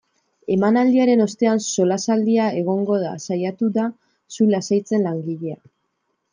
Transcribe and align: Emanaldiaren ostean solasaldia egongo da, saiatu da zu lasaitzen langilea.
Emanaldiaren 0.53 1.21
ostean 1.25 1.61
solasaldia 1.73 2.49
egongo 2.63 2.97
da, 3.05 3.13
saiatu 3.27 3.71
da 3.79 3.87
zu 4.39 4.51
lasaitzen 4.57 5.09
langilea. 5.11 5.63